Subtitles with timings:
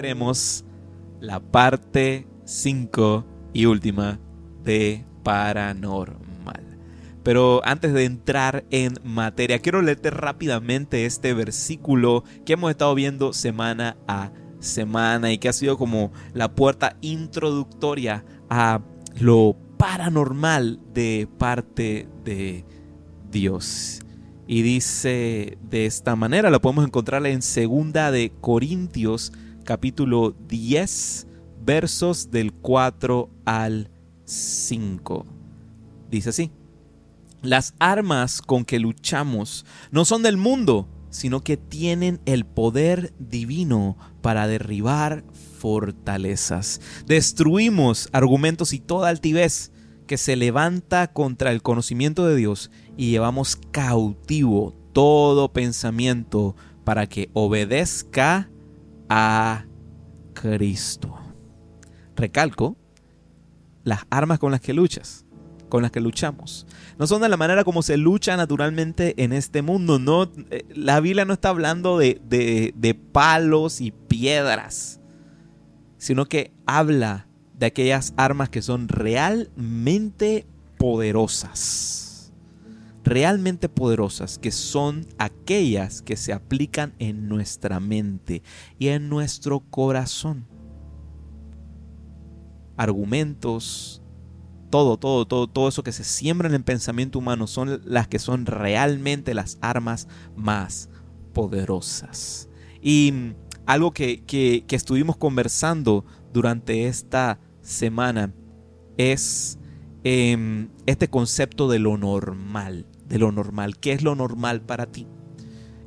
[0.00, 0.64] veremos
[1.20, 4.18] la parte 5 y última
[4.64, 6.78] de Paranormal.
[7.22, 13.34] Pero antes de entrar en materia, quiero leerte rápidamente este versículo que hemos estado viendo
[13.34, 18.80] semana a semana y que ha sido como la puerta introductoria a
[19.20, 22.64] lo paranormal de parte de
[23.30, 24.00] Dios.
[24.46, 29.30] Y dice de esta manera, lo podemos encontrar en segunda de Corintios
[29.70, 31.28] capítulo 10
[31.64, 33.88] versos del 4 al
[34.24, 35.24] 5.
[36.10, 36.50] Dice así,
[37.40, 43.96] las armas con que luchamos no son del mundo, sino que tienen el poder divino
[44.22, 45.22] para derribar
[45.60, 46.80] fortalezas.
[47.06, 49.70] Destruimos argumentos y toda altivez
[50.08, 57.30] que se levanta contra el conocimiento de Dios y llevamos cautivo todo pensamiento para que
[57.34, 58.50] obedezca
[59.10, 59.66] a
[60.32, 61.18] Cristo.
[62.16, 62.76] Recalco,
[63.84, 65.26] las armas con las que luchas,
[65.68, 66.66] con las que luchamos,
[66.98, 69.98] no son de la manera como se lucha naturalmente en este mundo.
[69.98, 75.00] No, eh, la Biblia no está hablando de, de palos y piedras,
[75.98, 77.26] sino que habla
[77.58, 80.46] de aquellas armas que son realmente
[80.78, 82.09] poderosas
[83.04, 88.42] realmente poderosas, que son aquellas que se aplican en nuestra mente
[88.78, 90.46] y en nuestro corazón
[92.80, 94.00] argumentos,
[94.70, 98.18] todo, todo, todo, todo eso que se siembra en el pensamiento humano son las que
[98.18, 100.88] son realmente las armas más
[101.34, 102.48] poderosas.
[102.80, 103.34] Y
[103.66, 108.32] algo que, que, estuvimos conversando durante esta semana
[108.96, 109.58] es
[110.04, 113.78] em, este concepto de lo normal, de lo normal.
[113.78, 115.06] ¿Qué es lo normal para ti?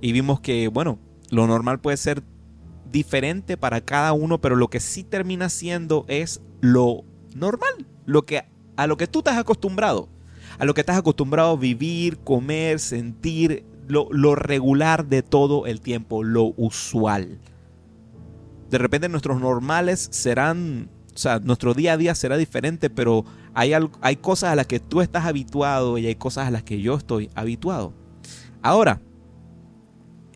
[0.01, 2.23] Y vimos que, bueno, lo normal puede ser
[2.91, 7.03] diferente para cada uno, pero lo que sí termina siendo es lo
[7.35, 8.45] normal, lo que,
[8.77, 10.09] a lo que tú estás acostumbrado,
[10.59, 15.81] a lo que estás acostumbrado a vivir, comer, sentir, lo, lo regular de todo el
[15.81, 17.39] tiempo, lo usual.
[18.69, 23.73] De repente nuestros normales serán, o sea, nuestro día a día será diferente, pero hay,
[24.01, 26.95] hay cosas a las que tú estás habituado y hay cosas a las que yo
[26.95, 27.93] estoy habituado.
[28.63, 29.01] Ahora,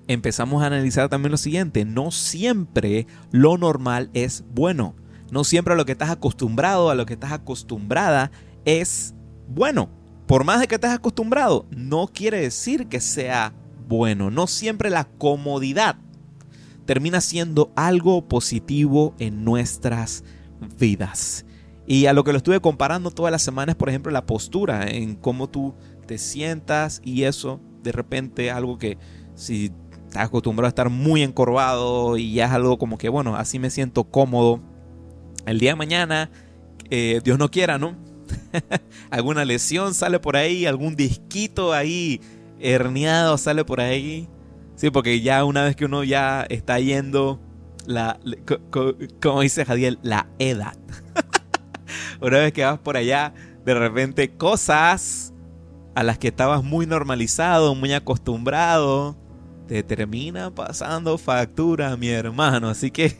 [0.08, 4.96] empezamos a analizar también lo siguiente, no siempre lo normal es bueno.
[5.32, 8.32] No siempre a lo que estás acostumbrado, a lo que estás acostumbrada
[8.64, 9.14] es
[9.50, 9.90] bueno.
[10.26, 13.54] Por más de que estés acostumbrado, no quiere decir que sea
[13.88, 14.32] bueno.
[14.32, 15.98] No siempre la comodidad
[16.86, 20.37] termina siendo algo positivo en nuestras vidas.
[21.86, 25.16] Y a lo que lo estuve comparando todas las semanas, por ejemplo, la postura, en
[25.16, 25.74] cómo tú
[26.06, 28.98] te sientas y eso, de repente algo que
[29.36, 29.72] si
[30.08, 33.70] estás acostumbrado a estar muy encorvado y ya es algo como que, bueno, así me
[33.70, 34.62] siento cómodo,
[35.46, 36.30] el día de mañana,
[36.90, 37.96] eh, Dios no quiera, ¿no?
[39.10, 42.20] Alguna lesión sale por ahí, algún disquito ahí
[42.60, 44.28] herniado sale por ahí.
[44.76, 47.40] Sí, porque ya una vez que uno ya está yendo,
[47.88, 48.20] la,
[49.22, 50.78] como dice Jadiel, la edad.
[52.22, 53.34] una vez que vas por allá,
[53.66, 55.34] de repente cosas
[55.96, 59.18] a las que estabas muy normalizado, muy acostumbrado,
[59.68, 62.70] te termina pasando factura, mi hermano.
[62.70, 63.18] Así que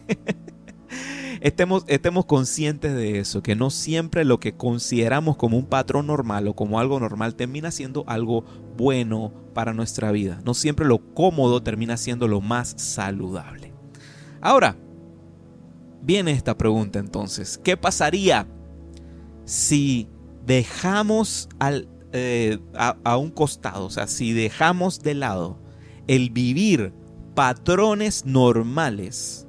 [1.42, 6.48] estemos, estemos conscientes de eso, que no siempre lo que consideramos como un patrón normal
[6.48, 8.44] o como algo normal termina siendo algo
[8.78, 10.40] bueno para nuestra vida.
[10.46, 13.67] No siempre lo cómodo termina siendo lo más saludable.
[14.42, 14.78] Ahora,
[16.02, 17.60] viene esta pregunta entonces.
[17.64, 18.48] ¿Qué pasaría
[19.46, 20.10] si
[20.46, 25.60] dejamos al, eh, a un costado, o sea, si dejamos de lado
[26.08, 26.94] el vivir
[27.36, 29.48] patrones normales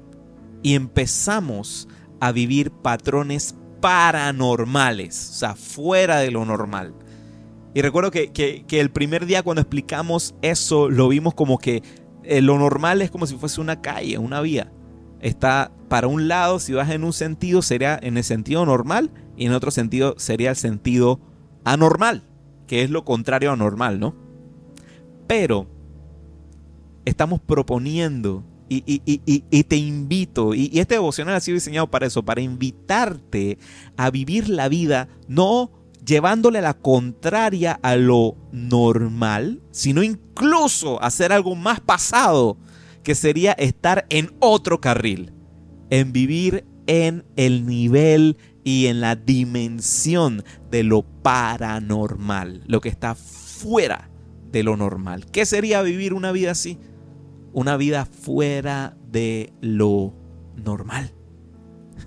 [0.62, 1.88] y empezamos
[2.20, 6.94] a vivir patrones paranormales, o sea, fuera de lo normal.
[7.74, 11.82] Y recuerdo que, el primer día cuando explicamos eso, lo vimos como que
[12.24, 14.72] eh, lo normal es como si fuese una calle, una vía.
[15.20, 19.46] Está para un lado, si vas en un sentido, sería en el sentido normal, y
[19.46, 21.20] en otro sentido sería el sentido
[21.64, 22.22] anormal,
[22.66, 24.14] que es lo contrario a normal, ¿no?
[25.26, 25.66] Pero
[27.04, 33.58] estamos proponiendo y, te invito, y, este devocional ha sido diseñado para eso, para invitarte
[33.96, 35.70] a vivir la vida no
[36.04, 42.56] llevándole la contraria a lo normal, sino incluso hacer algo más pasado,
[43.02, 45.32] que sería estar en otro carril,
[45.90, 53.14] en vivir en el nivel y en la dimensión de lo paranormal, lo que está
[53.14, 54.10] fuera
[54.50, 55.26] de lo normal.
[55.26, 56.78] ¿Qué sería vivir una vida así?
[57.52, 60.14] una vida fuera de lo
[60.56, 61.12] normal.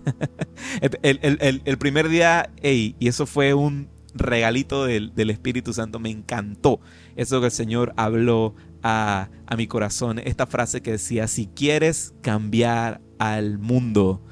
[1.02, 6.80] el, primer día, y eso fue un regalito del, Espíritu Santo, me encantó
[7.16, 13.02] eso que el Señor habló a, mi corazón, esta frase que decía, si quieres cambiar
[13.20, 14.24] al mundo,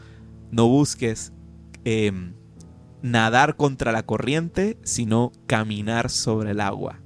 [0.52, 1.34] no busques
[1.84, 2.34] em,
[3.02, 7.00] nadar contra la corriente, sino caminar sobre el agua.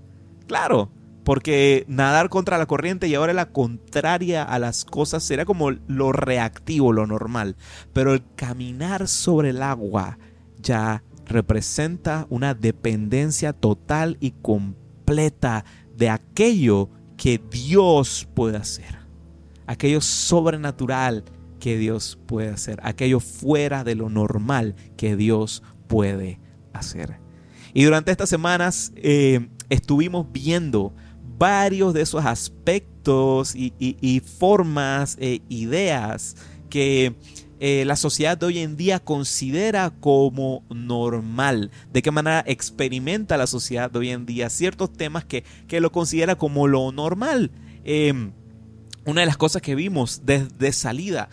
[0.47, 0.91] Claro,
[1.23, 6.11] porque nadar contra la corriente y ahora la contraria a las cosas será como lo
[6.11, 7.55] reactivo, lo normal.
[7.93, 10.17] Pero el caminar sobre el agua
[10.61, 16.89] ya representa una dependencia total y completa de aquello
[17.23, 18.97] que Dios puede hacer.
[19.65, 21.23] Aquello sobrenatural
[21.57, 22.81] que Dios puede hacer.
[22.83, 26.41] Aquello fuera de lo normal que Dios puede
[26.73, 27.21] hacer.
[27.73, 30.93] Y durante estas semanas eh, estuvimos viendo
[31.37, 36.35] varios de esos aspectos y, formas e ideas
[36.69, 37.15] que
[37.65, 43.47] eh, la sociedad de hoy en día considera como normal, de qué manera experimenta la
[43.47, 45.45] sociedad de hoy en día ciertos temas que,
[45.79, 47.51] lo considera como lo normal.
[47.85, 48.33] Em,
[49.05, 51.29] una de las cosas que vimos desde salida,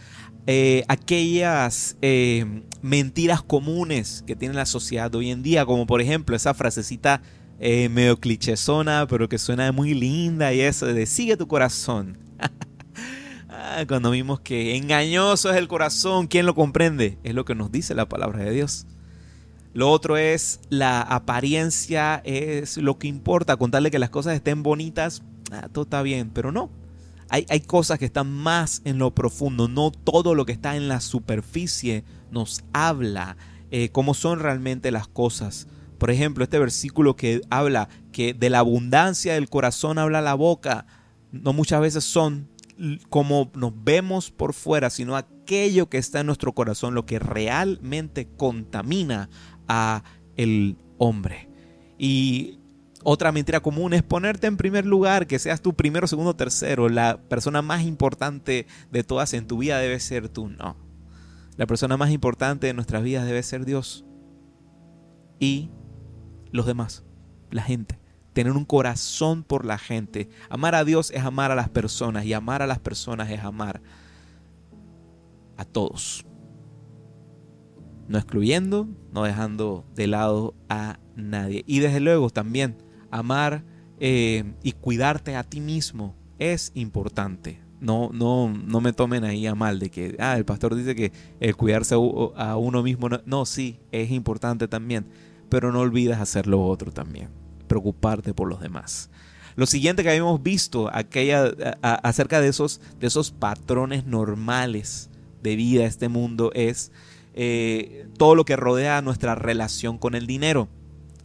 [0.46, 6.00] eh, aquellas em, mentiras comunes que tiene la sociedad de hoy en día, como por
[6.00, 7.22] ejemplo esa frasecita
[7.58, 12.18] eh, medio clichésona, pero que suena muy linda y eso de sigue tu corazón.
[13.62, 17.18] Ah, cuando vimos que engañoso es el corazón, ¿quién lo comprende?
[17.24, 18.86] Es lo que nos dice la palabra de Dios.
[19.74, 25.22] Lo otro es la apariencia, es lo que importa, contarle que las cosas estén bonitas,
[25.52, 26.70] ah, todo está bien, pero no.
[27.28, 30.88] Hay, hay, cosas que están más en lo profundo, no todo lo que está en
[30.88, 33.36] la superficie nos habla
[33.70, 35.68] eh, cómo son realmente las cosas.
[35.98, 40.86] Por ejemplo, este versículo que habla que de la abundancia del corazón habla la boca,
[41.30, 42.48] no muchas veces son
[43.08, 48.28] como nos vemos por fuera, sino aquello que está en nuestro corazón, lo que realmente
[48.36, 49.28] contamina
[49.68, 50.02] a
[50.36, 51.48] el hombre.
[51.98, 52.58] Y
[53.02, 56.88] otra mentira común es ponerte en primer lugar, que seas tu primero, segundo, tercero.
[56.88, 60.48] La persona más importante de todas en tu vida debe ser tú.
[60.48, 60.76] No.
[61.56, 64.04] La persona más importante de nuestras vidas debe ser Dios.
[65.38, 65.70] Y
[66.52, 67.04] los demás,
[67.50, 67.99] la gente.
[68.32, 70.28] Tener un corazón por la gente.
[70.48, 73.80] Amar a Dios es amar a las personas y amar a las personas es amar
[75.56, 76.24] a todos.
[78.08, 81.64] No excluyendo, no dejando de lado a nadie.
[81.66, 82.76] Y desde luego también
[83.10, 83.64] amar
[83.98, 87.60] eh, y cuidarte a ti mismo es importante.
[87.80, 91.12] No, no, no me tomen ahí a mal de que ah, el pastor dice que
[91.40, 93.08] el cuidarse a uno mismo.
[93.08, 95.06] No, no sí, es importante también
[95.50, 97.28] pero no olvides hacer lo otro también,
[97.70, 99.10] preocuparte por los demás.
[99.54, 101.52] Lo siguiente que habíamos visto aquella,
[101.82, 105.08] acerca de esos, de esos patrones normales
[105.40, 106.90] de vida, este mundo, es
[107.34, 110.68] eh, todo lo que rodea nuestra relación con el dinero.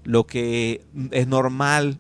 [0.04, 1.98] Lo que es normal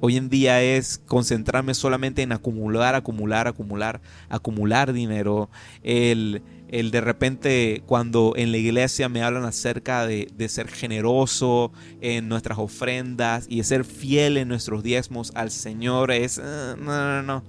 [0.00, 4.00] hoy en día es concentrarme solamente en acumular, acumular, acumular,
[4.30, 5.50] acumular dinero.
[5.82, 12.28] El, el de repente cuando en la iglesia me hablan acerca de, ser generoso en
[12.28, 17.22] nuestras ofrendas y de ser fiel en nuestros diezmos al Señor es, ah, no, no,
[17.22, 17.44] no,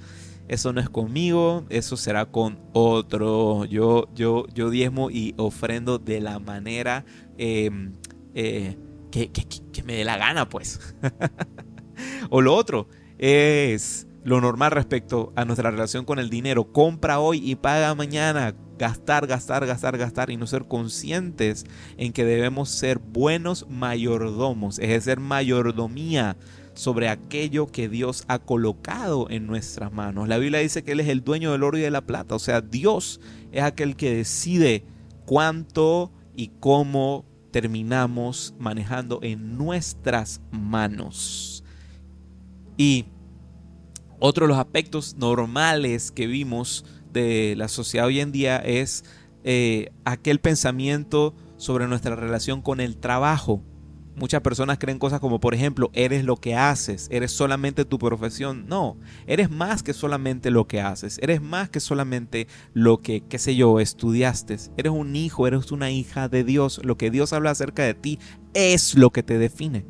[0.48, 3.66] eso no es conmigo, eso será con otro.
[3.66, 7.06] Yo, yo, yo diezmo y ofrendo de la manera
[7.38, 7.94] em,
[8.34, 8.76] eh,
[9.12, 10.96] que, que me dé la gana, pues.
[12.30, 16.72] o lo otro es lo normal respecto a nuestra relación con el dinero.
[16.72, 21.66] Compra hoy y paga mañana gastar, gastar, gastar, gastar y no ser conscientes
[21.98, 26.38] en que debemos ser buenos mayordomos, ejercer mayordomía
[26.74, 30.30] sobre aquello que Dios ha colocado en nuestras manos.
[30.30, 32.40] La Biblia dice que Él es el dueño del oro y de la plata, o
[32.40, 33.20] sea, Dios
[33.52, 34.86] es aquel que decide
[35.26, 41.66] cuánto y cómo terminamos manejando en nuestras manos.
[42.78, 43.08] Y
[44.20, 49.04] otro de los aspectos normales que vimos de la sociedad hoy en día es
[49.44, 53.64] eh, aquel pensamiento sobre nuestra relación con el trabajo.
[54.16, 58.66] Muchas personas creen cosas como, por ejemplo, eres lo que haces, eres solamente tu profesión.
[58.68, 58.98] No,
[59.28, 63.56] eres más que solamente lo que haces, eres más que solamente lo que, qué sé
[63.56, 64.58] yo, estudiaste.
[64.76, 66.82] Eres un hijo, eres una hija de Dios.
[66.84, 68.20] Lo que Dios habla acerca de ti
[68.54, 69.86] es lo que te define.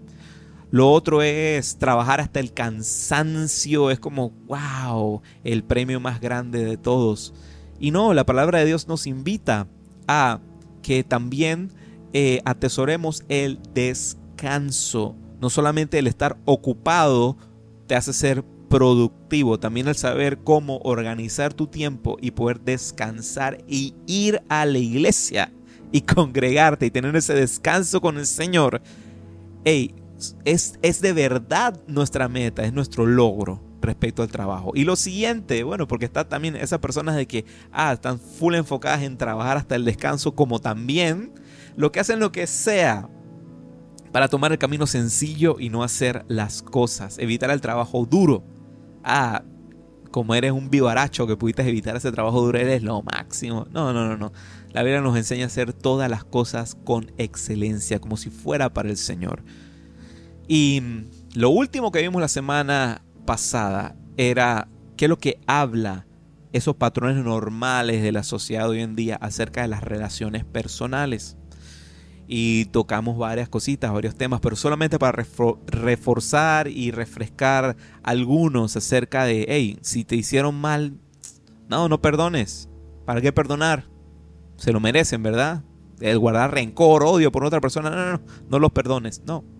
[0.71, 3.89] Lo otro es trabajar hasta el cansancio.
[3.89, 7.33] Es como, wow, el premio más grande de todos.
[7.79, 9.67] Y no, la palabra de Dios nos invita
[10.07, 10.39] a
[10.81, 11.71] que también
[12.13, 15.15] eh, atesoremos el descanso.
[15.41, 17.37] No solamente el estar ocupado
[17.87, 23.95] te hace ser productivo, también el saber cómo organizar tu tiempo y poder descansar y
[24.05, 25.51] ir a la iglesia
[25.91, 28.81] y congregarte y tener ese descanso con el Señor.
[29.65, 29.93] Hey,
[30.45, 34.71] es, es de verdad nuestra meta, es nuestro logro respecto al trabajo.
[34.75, 39.03] Y lo siguiente, bueno, porque está también esas personas de que, ah, están full enfocadas
[39.03, 41.33] en trabajar hasta el descanso, como también
[41.75, 43.09] lo que hacen lo que sea
[44.11, 48.43] para tomar el camino sencillo y no hacer las cosas, evitar el trabajo duro.
[49.03, 49.43] Ah,
[50.11, 53.67] como eres un vivaracho que pudiste evitar ese trabajo duro, eres lo máximo.
[53.71, 54.31] No, no, no, no.
[54.71, 58.89] La Biblia nos enseña a hacer todas las cosas con excelencia, como si fuera para
[58.89, 59.43] el Señor.
[60.51, 60.81] Y
[61.35, 66.07] lo último que vimos la semana pasada era qué es lo que habla
[66.53, 71.37] esos patrones normales de la sociedad hoy en día acerca de las relaciones personales.
[72.27, 75.23] Y tocamos varias cositas, varios temas, pero solamente para
[75.67, 80.97] reforzar y refrescar algunos acerca de, hey, si te hicieron mal,
[81.69, 82.69] no, no perdones.
[83.05, 83.85] ¿Para qué perdonar?
[84.57, 85.63] Se lo merecen, ¿verdad?
[85.99, 89.58] El guardar rencor, odio por otra persona, no, no, no, no los perdones, no.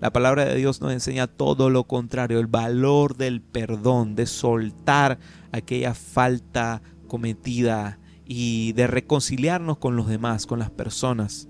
[0.00, 5.18] La palabra de Dios nos enseña todo lo contrario, el valor del perdón, de soltar
[5.50, 11.48] aquella falta cometida y de reconciliarnos con los demás, con las personas.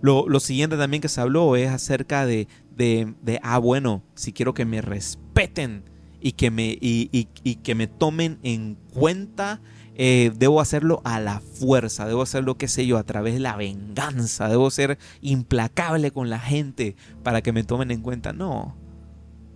[0.00, 4.54] Lo, siguiente también que se habló es acerca de, de, de, ah, bueno, si quiero
[4.54, 5.82] que me respeten
[6.20, 9.60] y que me, y, y que me tomen en cuenta
[10.00, 13.56] eh, debo hacerlo a la fuerza, debo hacerlo, qué sé yo, a través de la
[13.56, 18.32] venganza, debo ser implacable con la gente para que me tomen en cuenta.
[18.32, 18.76] No,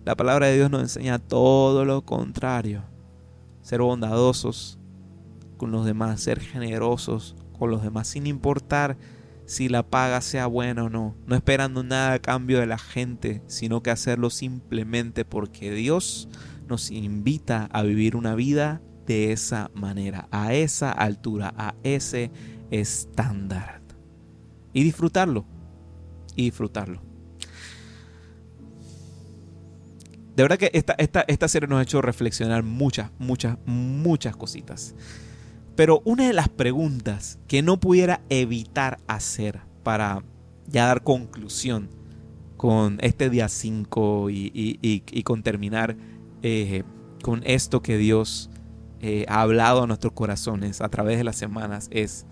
[0.03, 2.83] la palabra de Dios nos enseña todo lo contrario.
[3.61, 4.79] Ser bondadosos
[5.55, 8.97] con los demás, ser generosos con los demás, sin importar
[9.45, 13.41] si la paga sea buena o no, no esperando nada a cambio de la gente,
[13.47, 16.27] sino que hacerlo simplemente porque Dios
[16.67, 22.31] nos invita a vivir una vida de esa manera, a esa altura, a ese
[22.71, 23.81] estándar.
[24.73, 25.45] Y disfrutarlo.
[26.35, 27.01] Y disfrutarlo.
[30.35, 34.95] De verdad que esta, esta, esta serie nos ha hecho reflexionar muchas, muchas, muchas cositas.
[35.75, 40.23] Pero una de las preguntas que no pudiera evitar hacer para
[40.67, 41.89] ya dar conclusión
[42.57, 45.97] con este día 5 y, con terminar
[46.41, 46.83] eh,
[47.21, 48.49] con esto que Dios
[49.05, 52.25] eh, ha hablado a nuestros corazones a través de las semanas es,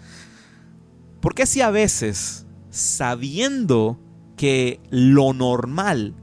[1.19, 3.99] ¿por qué si a veces, sabiendo
[4.37, 6.15] que lo normal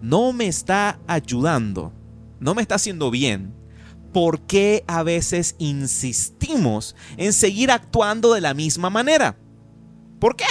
[0.00, 1.92] no me está ayudando,
[2.38, 3.52] no me está haciendo bien,
[4.12, 9.36] ¿por qué a veces insistimos en seguir actuando de la misma manera?
[10.20, 10.46] ¿Por qué?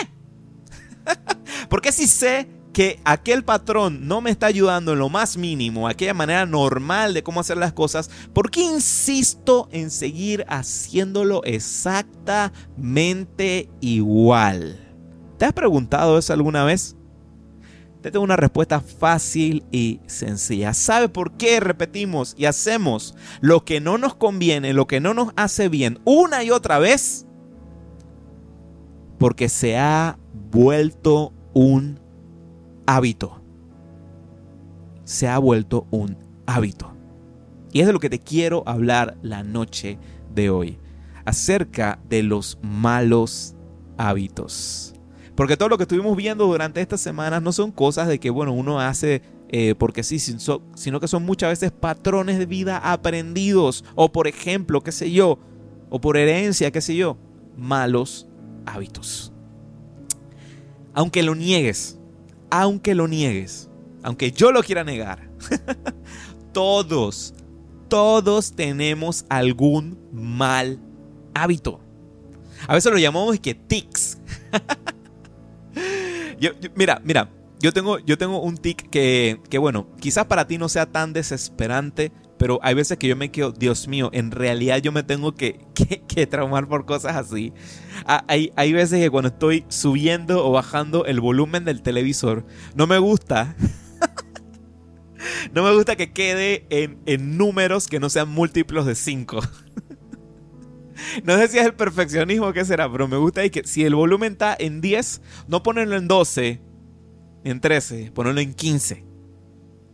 [1.69, 6.13] Porque si sé que aquel patrón no me está ayudando en lo más mínimo, aquella
[6.13, 14.93] manera normal de cómo hacer las cosas, ¿por qué insisto en seguir haciéndolo exactamente igual?
[15.37, 16.97] ¿Te has preguntado eso alguna vez?
[18.01, 20.73] Te tengo una respuesta fácil y sencilla.
[20.73, 25.29] ¿Sabe por qué repetimos y hacemos lo que no nos conviene, lo que no nos
[25.37, 27.25] hace bien una y otra vez?
[29.17, 30.19] Porque se ha
[30.51, 32.03] vuelto un
[32.85, 33.41] hábito.
[35.03, 36.93] Se ha vuelto un hábito.
[37.71, 39.97] Y es de lo que te quiero hablar la noche
[40.33, 40.79] de hoy.
[41.25, 43.55] Acerca de los malos
[43.97, 44.93] hábitos.
[45.35, 48.53] Porque todo lo que estuvimos viendo durante estas semanas no son cosas de que, bueno,
[48.53, 53.83] uno hace eh, porque sí, sino que son muchas veces patrones de vida aprendidos.
[53.95, 55.39] O por ejemplo, qué sé yo,
[55.89, 57.17] o por herencia, qué sé yo,
[57.57, 58.27] malos
[58.65, 59.31] hábitos.
[60.93, 61.99] Aunque lo niegues,
[62.61, 63.69] aunque lo niegues,
[64.01, 65.29] aunque yo lo quiera negar,
[66.53, 67.33] todos,
[67.89, 70.79] todos tenemos algún mal
[71.33, 71.81] hábito.
[72.67, 74.17] A veces lo llamamos que tics.
[76.75, 80.69] mira, mira, yo tengo, yo tengo un tic que, que, bueno, quizás para ti no
[80.69, 82.13] sea tan desesperante,
[82.45, 85.65] pero hay veces que yo me quedo, Dios mío, en realidad yo me tengo que,
[86.07, 87.53] que, traumar por cosas así.
[88.05, 92.99] Hay, hay veces que cuando estoy subiendo o bajando el volumen del televisor, no me
[92.99, 93.55] gusta.
[95.55, 99.39] no me gusta que quede en, en números que no sean múltiplos de 5.
[101.23, 104.33] No sé si es el perfeccionismo que será, pero me gusta que si el volumen
[104.33, 106.61] está en 10, no ponerlo en 12,
[107.43, 109.03] en 13, ponerlo en 15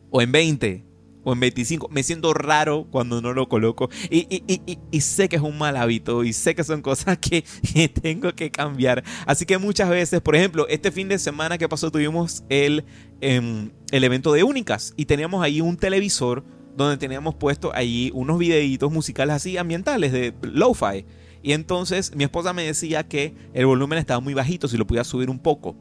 [0.10, 0.91] o en 20
[1.24, 1.90] o en 25.
[1.90, 3.90] Me siento raro cuando no lo coloco.
[4.10, 7.44] Y, sé que es un mal hábito y sé que son cosas que,
[7.90, 9.04] tengo que cambiar.
[9.26, 12.86] Así que muchas veces, por ejemplo, este fin de semana que pasó tuvimos el,
[13.22, 16.44] em, el evento de Únicas y teníamos ahí un televisor
[16.76, 21.06] donde teníamos puesto ahí unos videitos musicales así ambientales de lo-fi.
[21.44, 25.04] Y entonces mi esposa me decía que el volumen estaba muy bajito, si lo podía
[25.04, 25.76] subir un poco.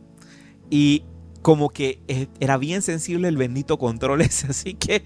[0.70, 1.04] Y
[1.42, 5.04] como que e, era bien sensible el bendito control ese, así que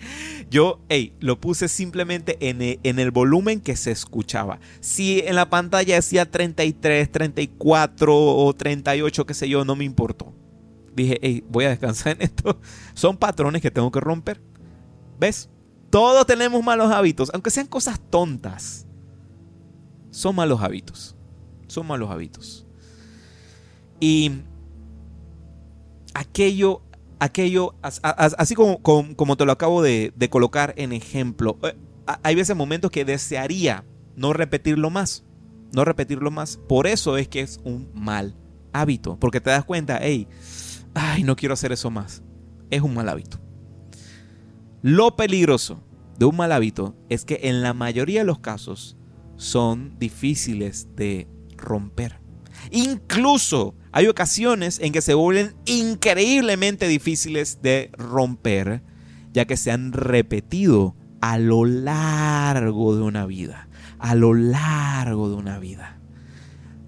[0.50, 4.58] yo, hey, lo puse simplemente en el, en el, volumen que se escuchaba.
[4.80, 10.32] Si en la pantalla decía 33, 34 o 38, qué sé yo, no me importó.
[10.94, 12.60] Dije, hey, voy a descansar en esto.
[12.94, 14.40] Son patrones que tengo que romper.
[15.18, 15.48] ¿Ves?
[15.90, 18.86] Todos tenemos malos hábitos, aunque sean cosas tontas.
[20.10, 21.16] Son malos hábitos.
[21.68, 22.66] Son malos hábitos.
[24.00, 24.32] Y
[26.14, 26.82] aquello,
[27.18, 31.76] aquello, así como, como, te lo acabo de, colocar en ejemplo, eh,
[32.22, 33.84] hay veces momentos que desearía
[34.16, 35.24] no repetirlo más,
[35.72, 36.56] no repetirlo más.
[36.68, 38.36] Por eso es que es un mal
[38.72, 40.28] hábito, porque te das cuenta, hey,
[40.94, 42.22] ay, no quiero hacer eso más.
[42.70, 43.38] Es un mal hábito.
[44.82, 45.82] Lo peligroso
[46.18, 48.96] de un mal hábito es que en la mayoría de los casos
[49.36, 52.20] son difíciles de romper.
[52.74, 58.82] Incluso hay ocasiones en que se vuelven increíblemente difíciles de romper,
[59.32, 63.68] ya que se han repetido a lo largo de una vida,
[64.00, 66.00] a lo largo de una vida.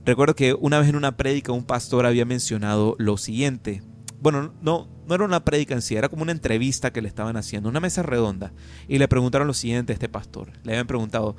[0.05, 3.85] Recuerdo que una vez en una prédica un pastor había mencionado lo siguiente.
[4.21, 7.37] Bueno, no, no era una prédica en sí, era como una entrevista que le estaban
[7.37, 8.53] haciendo, una mesa redonda.
[8.89, 10.51] Y le preguntaron lo siguiente a este pastor.
[10.65, 11.37] Le habían preguntado,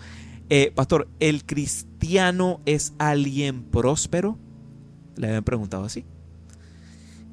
[0.49, 4.37] eh, pastor, ¿el cristiano es alguien próspero?
[5.15, 6.05] Le habían preguntado así.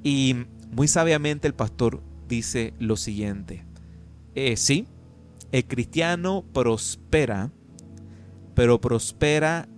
[0.02, 0.36] Y
[0.72, 3.64] muy sabiamente el pastor dice lo siguiente.
[4.34, 4.86] Eh, sí,
[5.52, 7.52] el cristiano prospera,
[8.54, 9.68] pero prospera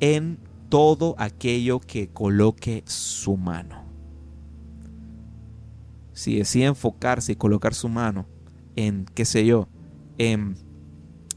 [0.00, 3.84] en todo aquello que coloque su mano.
[6.12, 8.26] Si decide enfocarse y colocar su mano
[8.74, 9.68] en, qué sé yo,
[10.18, 10.56] en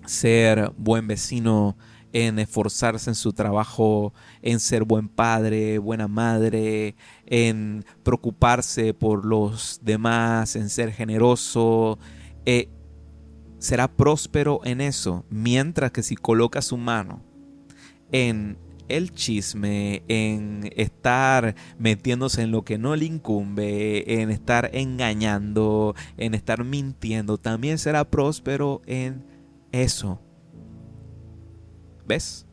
[0.10, 1.78] ser buen vecino,
[2.12, 6.95] en esforzarse en su trabajo, en ser buen padre, buena madre,
[7.28, 12.00] en preocuparse por los demás, en ser generoso.
[12.45, 12.69] Eh,
[13.60, 17.22] será próspero en eso, mientras que si coloca su mano
[18.12, 25.93] en el chisme, en estar metiéndose en lo que no le incumbe, en estar engañando,
[26.17, 29.29] en estar mintiendo, también será próspero en
[29.71, 30.21] eso.
[32.08, 32.45] ¿Ves?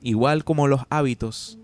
[0.00, 1.58] Igual como los hábitos.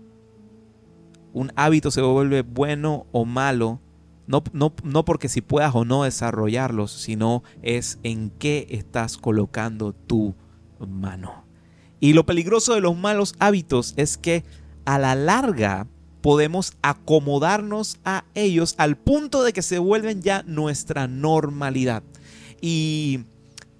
[1.33, 3.81] Un hábito se vuelve bueno o malo,
[4.29, 9.91] no, no, no, porque si puedas o no desarrollarlos, sino es en qué estás colocando
[9.93, 10.35] tu
[10.87, 11.45] mano.
[11.99, 14.43] Y lo peligroso de los malos hábitos es que
[14.85, 15.87] a la larga
[16.21, 22.03] podemos acomodarnos a ellos al punto de que se vuelven ya nuestra normalidad.
[22.61, 23.21] Y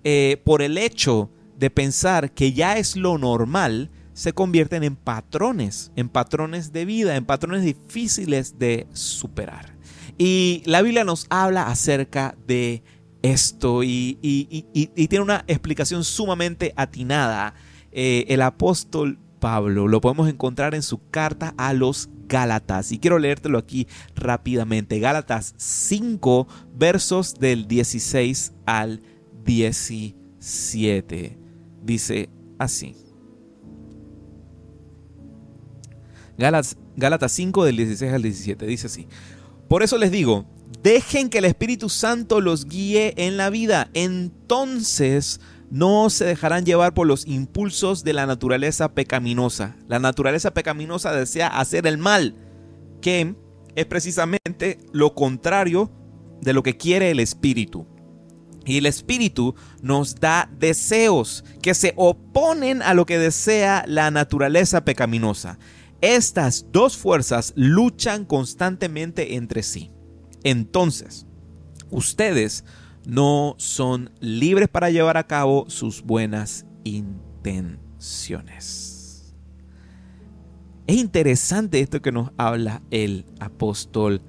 [0.03, 5.91] eh, por el hecho de pensar que ya es lo normal, se convierten en patrones,
[5.95, 9.75] en patrones de vida, en patrones difíciles de superar.
[10.17, 12.83] Y la Biblia nos habla acerca de
[13.21, 14.17] esto y,
[15.09, 17.53] tiene una explicación sumamente atinada.
[17.91, 22.91] Eh, el apóstol Pablo lo podemos encontrar en su carta a los Gálatas.
[22.91, 24.99] Y quiero leértelo aquí rápidamente.
[24.99, 29.01] Gálatas 5, versos del 16 al
[29.45, 31.37] 17
[31.83, 32.95] dice así.
[36.37, 39.07] Gálatas, 5 del 16 al 17 dice así.
[39.67, 40.45] Por eso les digo,
[40.81, 43.89] dejen que el Espíritu Santo los guíe en la vida.
[43.93, 49.75] Entonces no se dejarán llevar por los impulsos de la naturaleza pecaminosa.
[49.87, 52.35] La naturaleza pecaminosa desea hacer el mal,
[53.01, 53.35] que
[53.75, 55.91] es precisamente lo contrario
[56.41, 57.85] de lo que quiere el Espíritu.
[58.69, 64.85] Y el Espíritu nos da deseos que se oponen a lo que desea la naturaleza
[64.85, 65.57] pecaminosa.
[66.01, 69.89] Estas dos fuerzas luchan constantemente entre sí.
[70.43, 71.25] Entonces,
[71.89, 72.63] ustedes
[73.07, 79.33] no son libres para llevar a cabo sus buenas intenciones.
[80.85, 84.21] Es interesante esto que nos habla el apóstol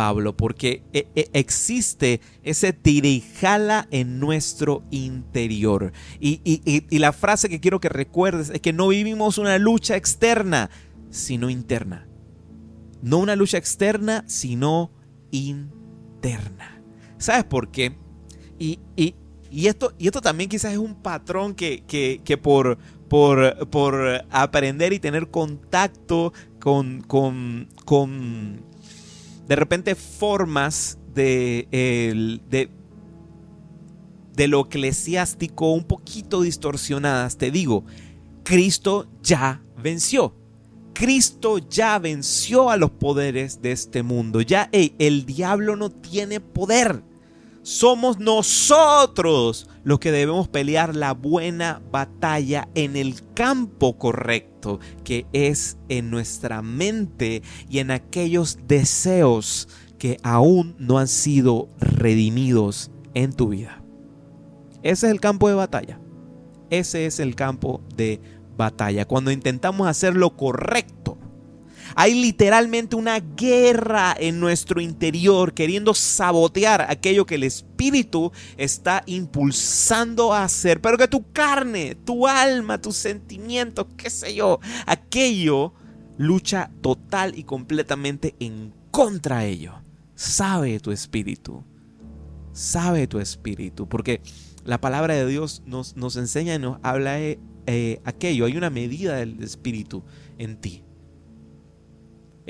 [0.00, 5.92] Pablo, porque e, e, existe ese tirijala en nuestro interior.
[6.18, 10.70] Y, la frase que quiero que recuerdes es que no vivimos una lucha externa,
[11.10, 12.08] sino interna.
[13.02, 14.90] No una lucha externa, sino
[15.32, 16.82] interna.
[17.18, 17.94] ¿Sabes por qué?
[18.58, 18.78] Y,
[19.52, 21.84] esto, también quizás es un patrón que,
[22.42, 22.78] por,
[24.30, 28.69] aprender y tener contacto con, con, con
[29.50, 31.66] de repente formas de,
[32.48, 32.70] de,
[34.36, 37.84] de lo eclesiástico un poquito distorsionadas, te digo,
[38.44, 40.36] Cristo ya venció.
[40.92, 44.40] Cristo ya venció a los poderes de este mundo.
[44.40, 47.02] Ya el diablo no tiene poder.
[47.62, 55.76] Somos nosotros los que debemos pelear la buena batalla en el campo correcto, que es
[55.88, 59.68] en nuestra mente y en aquellos deseos
[59.98, 63.82] que aún no han sido redimidos en tu vida.
[64.82, 66.00] Ese es el campo de batalla.
[66.70, 68.20] Ese es el campo de
[68.56, 69.04] batalla.
[69.04, 70.99] Cuando intentamos hacer lo correcto,
[71.94, 80.32] hay literalmente una guerra en nuestro interior queriendo sabotear aquello que el Espíritu está impulsando
[80.32, 85.74] a hacer, pero que tu carne, tu alma, tus sentimientos, qué sé yo, aquello
[86.16, 89.74] lucha total y completamente en contra ello.
[90.14, 91.64] Sabe tu espíritu,
[92.52, 94.20] sabe tu espíritu, porque
[94.64, 98.68] la palabra de Dios nos, nos enseña y nos habla de eh, aquello, hay una
[98.68, 100.02] medida del espíritu
[100.38, 100.84] en ti.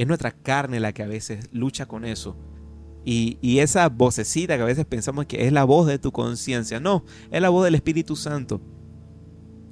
[0.01, 2.35] Es nuestra carne la que a veces lucha con eso.
[3.05, 6.81] Y, y, esa vocecita que a veces pensamos que es la voz de tu conciencia.
[6.81, 8.63] No, es la voz del Espíritu Santo.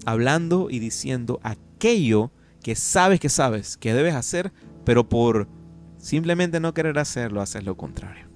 [0.05, 2.31] Hablando y diciendo aquello
[2.63, 4.53] que sabes que sabes que debes hacer,
[4.85, 5.49] pero por
[5.97, 8.29] simplemente no querer hacerlo, haces lo contrario.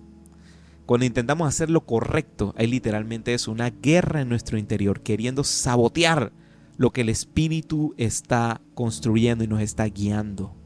[0.86, 6.32] Cuando intentamos hacer lo correcto, hay literalmente eso, una guerra en nuestro interior, queriendo sabotear
[6.78, 10.56] lo que el Espíritu está construyendo y nos está guiando.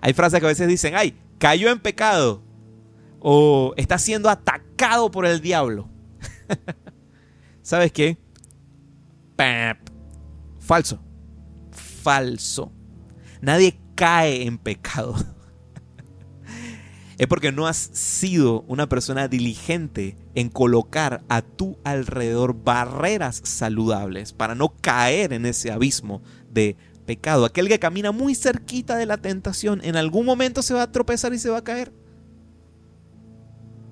[0.00, 2.42] Hay frases que a veces dicen, ay, cayó en pecado
[3.20, 5.88] o está siendo atacado por el diablo.
[7.62, 8.18] ¿Sabes qué?
[10.58, 11.00] Falso.
[12.02, 12.72] Falso.
[13.40, 15.16] Nadie cae en pecado.
[17.18, 24.32] es porque no has sido una persona diligente en colocar a tu alrededor barreras saludables
[24.32, 26.76] para no caer en ese abismo de
[27.08, 27.46] pecado.
[27.46, 31.32] Aquel que camina muy cerquita de la tentación, en algún momento se va a tropezar
[31.32, 31.90] y se va a caer.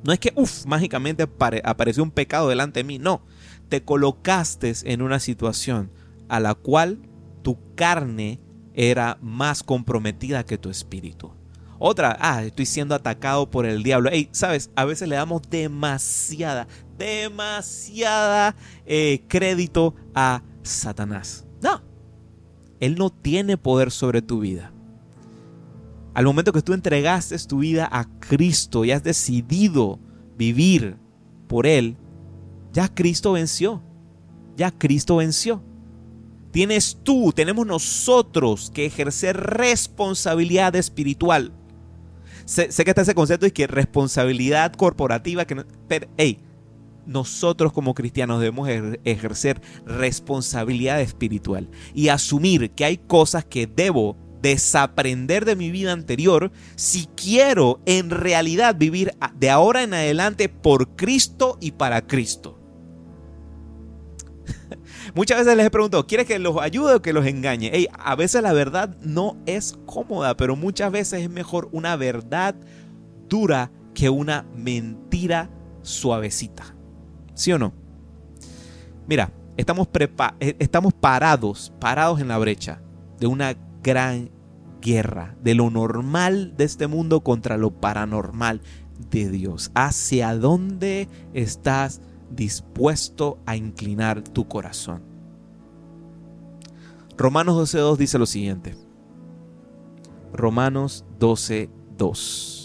[0.05, 1.27] No es que, uff, mágicamente
[1.65, 2.99] apareció un pecado delante de mí.
[2.99, 3.23] No,
[3.71, 5.91] te colocaste en una situación
[6.29, 6.99] a la cual
[7.43, 8.39] tu carne
[8.75, 11.33] era más comprometida que tu espíritu.
[11.79, 14.11] Otra, ah, estoy siendo atacado por el diablo.
[14.13, 21.47] Hey, sabes, a veces le damos demasiada, demasiada eh, crédito a Satanás.
[21.63, 21.83] No,
[22.81, 24.73] él no tiene poder sobre tu vida.
[26.15, 29.99] Al momento que tú entregaste tu vida a Cristo y has decidido
[30.39, 30.97] vivir
[31.47, 31.97] por Él,
[32.73, 33.83] ya Cristo venció.
[34.57, 35.63] Ya Cristo venció.
[36.53, 41.53] Tienes tú, tenemos nosotros que ejercer responsabilidad espiritual
[42.47, 46.39] sé, que está ese concepto y que responsabilidad corporativa, que pero, hey,
[47.07, 48.69] nosotros como cristianos debemos
[49.05, 56.53] ejercer responsabilidad espiritual y asumir que hay cosas que debo desaprender de mi vida anterior
[56.77, 62.59] si quiero en realidad vivir de ahora en adelante por Cristo y para Cristo.
[65.15, 67.89] Muchas veces les he preguntado, ¿quieres que los ayude o que los engañe?
[67.99, 72.55] a veces la verdad no es cómoda, pero muchas veces es mejor una verdad
[73.29, 75.51] dura que una mentira
[75.83, 76.76] suavecita.
[77.37, 77.73] ¿Sí o no?
[79.07, 79.89] Mira, estamos,
[80.41, 82.83] eh, estamos parados, parados en la brecha
[83.21, 84.31] de una gran
[84.83, 88.61] guerra, de lo normal de este mundo contra lo paranormal
[89.11, 89.71] de Dios.
[89.75, 95.03] ¿Hacia dónde estás dispuesto a inclinar tu corazón.
[97.17, 98.77] Romanos 12.2 dice lo siguiente.
[100.33, 102.56] Romanos 12.2.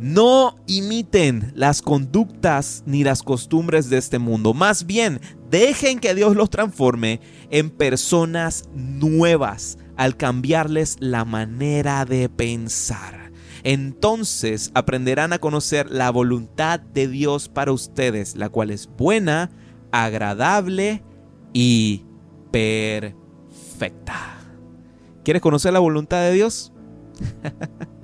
[0.00, 4.54] No imiten las conductas ni las costumbres de este mundo.
[4.54, 12.28] Más bien, dejen que Dios los transforme en personas nuevas al cambiarles la manera de
[12.28, 13.20] pensar
[13.62, 19.50] entonces aprenderán a conocer la voluntad de Dios para ustedes, la cual es buena,
[19.92, 21.02] agradable
[21.52, 22.04] y
[22.50, 24.38] perfecta.
[25.24, 26.72] ¿Quieres conocer la voluntad de Dios?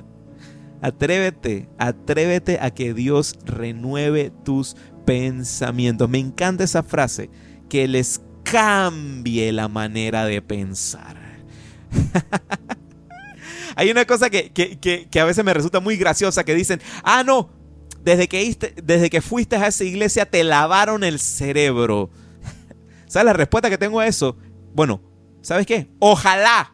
[0.87, 6.09] atrévete, atrévete a que Dios renueve tus pensamientos.
[6.09, 7.29] Me encanta esa frase,
[7.69, 11.17] que les cambie la manera de pensar.
[13.77, 17.51] Hay una cosa que, a veces me resulta muy graciosa que dicen, ah, no,
[18.05, 22.11] desde que, desde que fuiste a esa iglesia te lavaron el cerebro.
[23.07, 24.37] ¿Sabes la respuesta que tengo a eso?
[24.73, 25.03] Bueno,
[25.43, 25.91] ¿sabes qué?
[25.99, 26.73] Ojalá,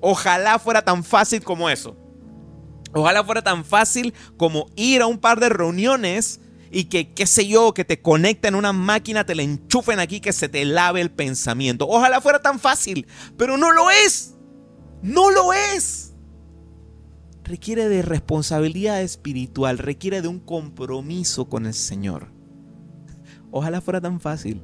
[0.00, 2.07] ojalá fuera tan fácil como eso.
[2.94, 7.46] Ojalá fuera tan fácil como ir a un par de reuniones y que, qué sé
[7.46, 11.10] yo, que te conecten una máquina, te la enchufen aquí, que se te lave el
[11.10, 11.86] pensamiento.
[11.88, 14.34] Ojalá fuera tan fácil, pero no lo es.
[15.02, 16.14] No lo es.
[17.44, 22.30] Requiere de responsabilidad espiritual, requiere de un compromiso con el Señor.
[23.50, 24.60] Ojalá fuera tan fácil.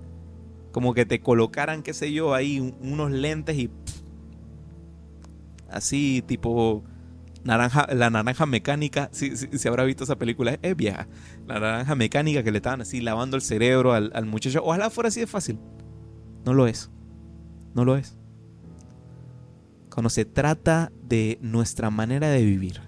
[0.72, 3.70] Como que te colocaran, qué sé yo, ahí unos lentes y...
[5.70, 6.84] así tipo
[7.44, 11.06] naranja, la naranja mecánica, si, si, habrá visto esa película, es vieja.
[11.46, 14.62] La naranja mecánica que le estaban así lavando el cerebro al, al muchacho.
[14.64, 15.58] Ojalá fuera así de fácil.
[16.44, 16.90] No lo es.
[17.74, 18.16] No lo es.
[19.90, 22.80] Cuando se trata de nuestra manera de vivir,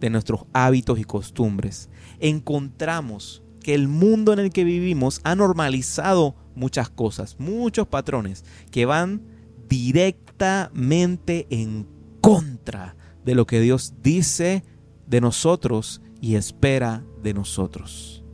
[0.00, 6.34] de nuestros hábitos y costumbres, encontramos que el mundo en el que vivimos ha normalizado
[6.54, 9.22] muchas cosas, muchos patrones que van
[9.68, 11.86] directamente en
[12.20, 14.64] contra de lo que Dios dice
[15.06, 18.24] de nosotros y espera de nosotros.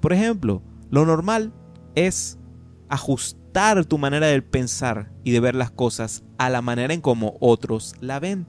[0.00, 1.52] Por ejemplo, lo normal
[1.94, 2.38] es
[2.88, 7.36] ajustar tu manera de pensar y de ver las cosas a la manera en como
[7.40, 8.46] otros la ven.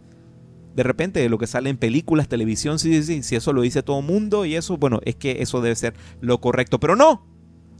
[0.75, 3.83] De repente, lo que sale en películas, televisión, sí, sí, sí, si eso lo dice
[3.83, 6.79] todo mundo y eso, bueno, es que eso debe ser lo correcto.
[6.79, 7.25] Pero no,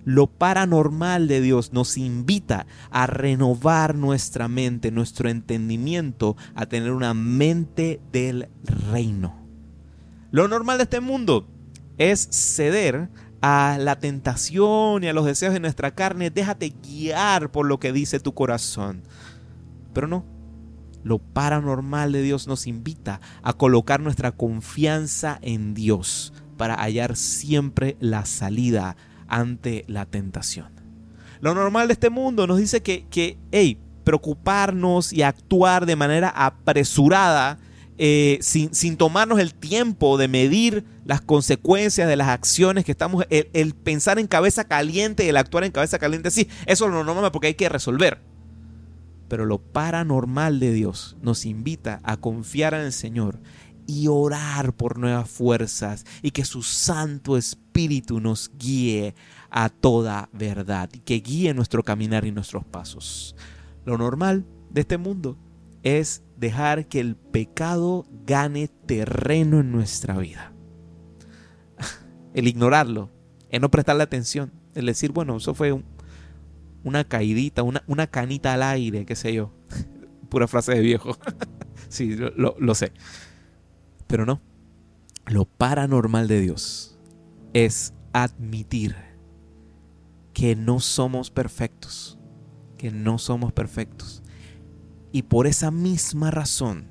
[0.05, 7.13] lo paranormal de Dios nos invita a renovar nuestra mente, nuestro entendimiento, a tener una
[7.13, 8.49] mente del
[8.91, 9.35] reino.
[10.31, 11.47] Lo normal de este mundo
[11.97, 13.09] es ceder
[13.41, 16.29] a la tentación y a los deseos de nuestra carne.
[16.29, 19.03] Déjate guiar por lo que dice tu corazón.
[19.93, 20.25] Pero no,
[21.03, 27.95] lo paranormal de Dios nos invita a colocar nuestra confianza en Dios para hallar siempre
[27.99, 28.97] la salida
[29.29, 30.67] ante la tentación.
[31.41, 36.29] Lo normal de este mundo nos dice que, que hey, preocuparnos y actuar de manera
[36.29, 37.59] apresurada,
[37.97, 43.25] eh, sin, sin, tomarnos el tiempo de medir las consecuencias de las acciones que estamos,
[43.29, 47.03] el, pensar en cabeza caliente y el actuar en cabeza caliente, sí, eso es lo
[47.03, 48.19] normal porque hay que resolver.
[49.27, 53.39] Pero lo paranormal de Dios nos invita a confiar en el Señor
[53.89, 59.15] y orar por nuevas fuerzas y que su Santo Espíritu nos guíe
[59.49, 63.35] a toda verdad y que guíe nuestro caminar y nuestros pasos.
[63.85, 65.39] Lo normal de este mundo
[65.81, 70.53] es dejar que el pecado gane terreno en nuestra vida.
[72.35, 73.09] El ignorarlo,
[73.49, 75.83] el no prestarle atención, el decir, bueno, eso fue
[76.83, 79.51] una caidita, una, una, canita al aire, qué sé yo.
[80.29, 81.17] Pura frase de viejo.
[81.89, 82.93] sí, lo sé.
[84.09, 84.41] Pero no.
[85.27, 86.97] Lo paranormal de Dios
[87.53, 88.95] es admitir
[90.33, 92.17] que no somos perfectos,
[92.75, 94.23] que no somos perfectos.
[95.11, 96.87] Y por esa misma razón,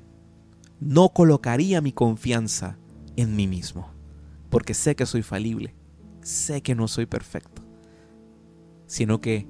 [0.79, 2.77] no colocaría mi confianza
[3.17, 3.91] en mí mismo,
[4.49, 5.75] porque sé que soy falible,
[6.21, 7.63] sé que no soy perfecto,
[8.87, 9.45] sino que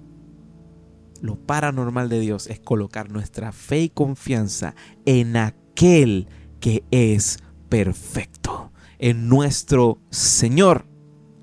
[1.21, 4.73] lo paranormal de Dios es colocar nuestra fe y confianza
[5.05, 6.27] en aquel
[6.59, 7.37] que es
[7.69, 10.85] perfecto, en nuestro Señor,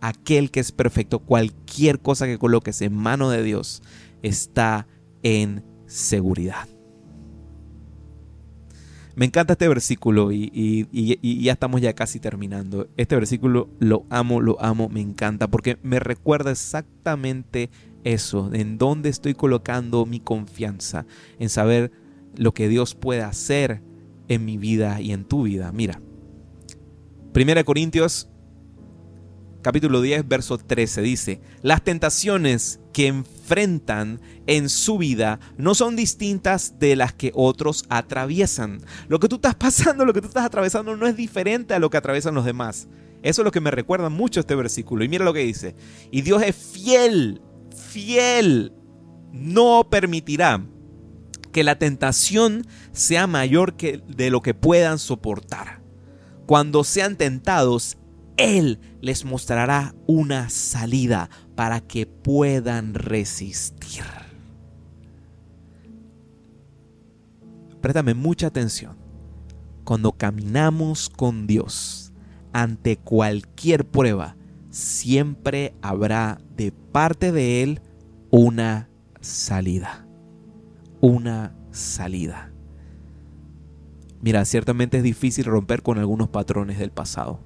[0.00, 1.20] aquel que es perfecto.
[1.20, 3.82] Cualquier cosa que coloques en mano de Dios
[4.22, 4.86] está
[5.22, 6.68] en seguridad.
[9.14, 10.86] Me encanta este versículo y,
[11.42, 12.88] ya estamos ya casi terminando.
[12.98, 17.70] Este versículo lo amo, lo amo, me encanta porque me recuerda exactamente
[18.04, 21.06] eso, en dónde estoy colocando mi confianza,
[21.38, 21.92] en saber
[22.36, 23.82] lo que Dios puede hacer
[24.28, 25.72] en mi vida y en tu vida.
[25.72, 25.98] Mira,
[27.37, 28.31] Primera Corintios
[29.61, 36.79] capítulo 10, verso 13 dice, las tentaciones que enfrentan en su vida no son distintas
[36.79, 38.81] de las que otros atraviesan.
[39.09, 41.90] Lo que tú estás pasando, lo que tú estás atravesando no es diferente a lo
[41.90, 42.88] que atraviesan los demás.
[43.22, 45.05] Eso es lo que me recuerda mucho este versículo.
[45.05, 45.77] Y mira lo que dice.
[46.11, 47.42] Y Dios es fiel,
[47.90, 48.72] fiel.
[49.35, 50.64] No permitirá
[51.53, 55.85] que la tentación sea mayor que de lo que puedan soportar
[56.46, 57.98] cuando sean tentados,
[58.37, 64.04] Él les mostrará una salida para que puedan resistir.
[67.80, 68.96] Préstame mucha atención.
[69.85, 72.12] Cuando caminamos con Dios,
[72.52, 74.37] ante cualquier prueba,
[74.70, 77.80] siempre habrá de parte de Él
[78.30, 78.88] una
[79.20, 80.06] salida.
[81.00, 82.55] Una salida.
[84.22, 87.40] Mira, ciertamente es difícil romper con algunos patrones del pasado.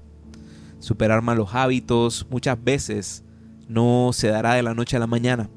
[0.79, 3.23] Superar malos hábitos muchas veces
[3.67, 5.49] no se dará de la noche a la mañana,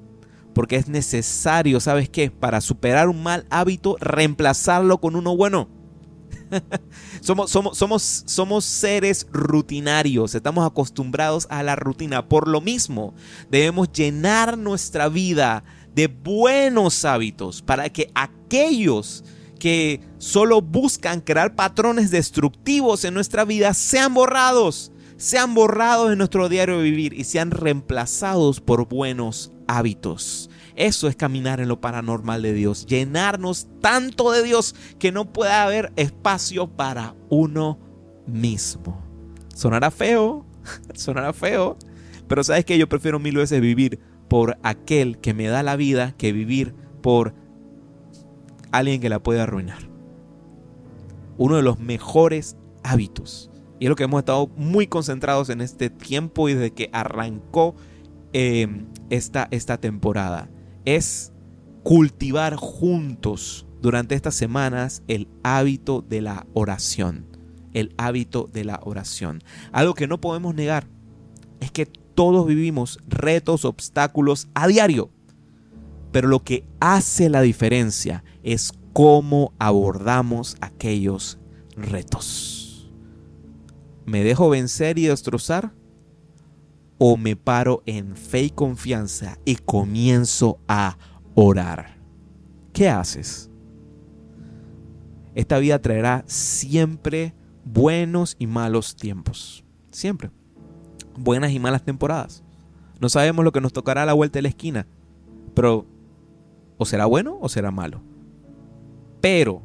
[0.54, 2.30] porque es necesario, ¿sabes qué?
[2.30, 5.68] Para superar un mal hábito, reemplazarlo con uno bueno.
[7.20, 12.28] somos, somos, somos, somos seres rutinarios, estamos acostumbrados a la rutina.
[12.28, 13.14] Por lo mismo,
[13.50, 19.24] debemos llenar nuestra vida de buenos hábitos para que aquellos
[19.64, 26.50] que solo buscan crear patrones destructivos en nuestra vida sean borrados, sean borrados en nuestro
[26.50, 30.50] diario vivir y sean reemplazados por buenos hábitos.
[30.76, 35.62] Eso es caminar en lo paranormal de Dios, llenarnos tanto de Dios que no pueda
[35.62, 37.78] haber espacio para uno
[38.26, 39.02] mismo.
[39.54, 40.44] Sonará feo,
[40.94, 41.78] sonará feo,
[42.28, 43.98] pero sabes que yo prefiero mil veces vivir
[44.28, 47.34] por aquel que me da la vida que vivir por
[48.78, 49.88] alguien que la puede arruinar.
[51.36, 53.50] Uno de los mejores hábitos.
[53.80, 57.74] Y es lo que hemos estado muy concentrados en este tiempo y desde que arrancó
[58.32, 58.66] eh,
[59.10, 60.50] esta, esta temporada
[60.84, 61.32] es
[61.82, 67.26] cultivar juntos durante estas semanas el hábito de la oración.
[67.72, 69.42] El hábito de la oración.
[69.72, 70.88] Algo que no podemos negar
[71.60, 75.10] es que todos vivimos retos, obstáculos a diario.
[76.14, 81.40] Pero lo que hace la diferencia es cómo abordamos aquellos
[81.76, 82.88] retos.
[84.06, 85.72] ¿Me dejo vencer y destrozar?
[86.98, 90.96] o me paro en fe y confianza y comienzo a
[91.34, 91.98] orar.
[92.72, 93.50] ¿Qué haces?
[95.34, 99.64] Esta vida traerá siempre buenos y malos tiempos.
[99.90, 100.30] Siempre.
[101.18, 102.44] Buenas y malas temporadas.
[103.00, 104.86] No sabemos lo que nos tocará a la vuelta de la esquina.
[105.54, 105.86] Pero
[106.76, 108.02] o será bueno o será malo.
[109.20, 109.62] Pero,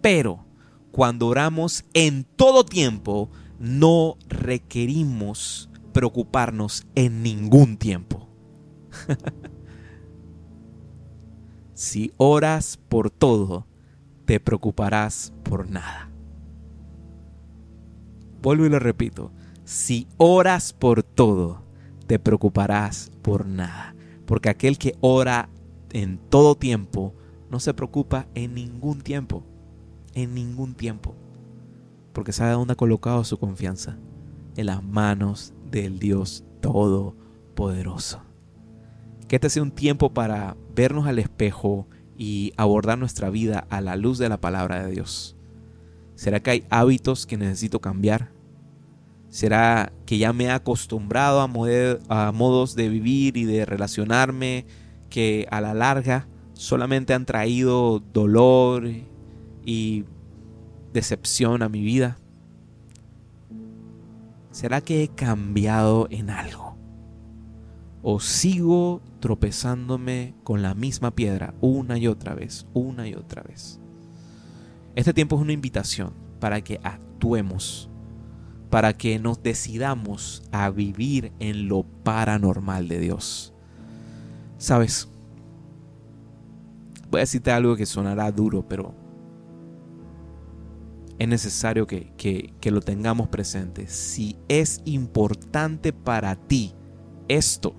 [0.00, 0.44] pero,
[0.90, 8.28] cuando oramos en todo tiempo, no requerimos preocuparnos en ningún tiempo.
[11.74, 13.66] si oras por todo,
[14.24, 16.10] te preocuparás por nada.
[18.42, 19.32] Vuelvo y lo repito.
[19.64, 21.64] Si oras por todo,
[22.06, 23.94] te preocuparás por nada.
[24.26, 25.48] Porque aquel que ora
[25.92, 27.14] en todo tiempo,
[27.50, 29.44] no se preocupa en ningún tiempo.
[30.14, 31.14] En ningún tiempo.
[32.12, 33.98] Porque sabe dónde ha colocado su confianza.
[34.56, 38.22] En las manos del Dios Todopoderoso.
[39.28, 43.96] Que este sea un tiempo para vernos al espejo y abordar nuestra vida a la
[43.96, 45.36] luz de la palabra de Dios.
[46.14, 48.30] ¿Será que hay hábitos que necesito cambiar?
[49.28, 54.66] ¿Será que ya me he acostumbrado a, a modos de vivir y de relacionarme
[55.12, 58.88] que a la larga solamente han traído dolor
[59.62, 60.06] y
[60.94, 62.16] decepción a mi vida?
[64.52, 66.78] ¿Será que he cambiado en algo?
[68.02, 73.80] ¿O sigo tropezándome con la misma piedra una y otra vez, una y otra vez?
[74.96, 77.90] Este tiempo es una invitación para que actuemos,
[78.70, 83.51] para que nos decidamos a vivir en lo paranormal de Dios.
[84.62, 85.08] ¿Sabes?
[87.10, 88.94] Voy a decirte algo que sonará duro, pero
[91.18, 93.88] es necesario que, lo tengamos presente.
[93.88, 96.74] Si es importante para ti
[97.26, 97.74] esto,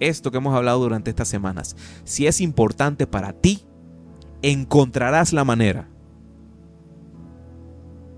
[0.00, 3.64] esto que hemos hablado durante estas semanas, si es importante para ti,
[4.42, 5.88] encontrarás la manera.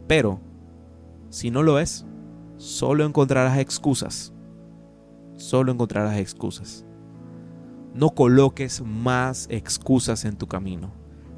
[0.09, 0.40] Pero,
[1.29, 2.05] si no lo es,
[2.57, 4.33] solo encontrarás excusas.
[5.37, 6.85] Solo encontrarás excusas.
[7.94, 10.92] No coloques más excusas en tu camino.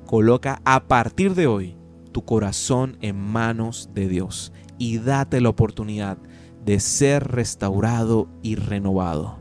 [0.07, 1.77] Coloca a partir de hoy
[2.13, 6.19] tu corazón en manos de Dios y date la oportunidad
[6.65, 9.39] de ser restaurado y renovado.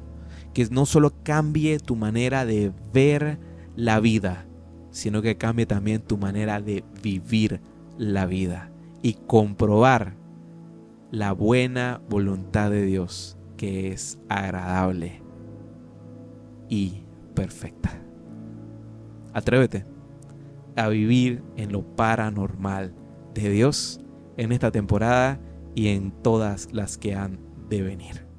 [0.53, 3.39] Que no solo cambie tu manera de ver
[3.75, 4.45] la vida,
[4.89, 7.61] sino que cambie también tu manera de vivir
[7.97, 8.71] la vida
[9.01, 10.15] y comprobar
[11.11, 15.20] la buena voluntad de Dios que es agradable
[16.71, 17.03] y
[17.35, 17.91] perfecta.
[19.33, 19.85] Atrévete
[20.75, 22.95] a vivir en lo paranormal
[23.35, 24.01] de Dios
[24.37, 25.39] en esta temporada
[25.75, 28.30] y en todas las que han de venir.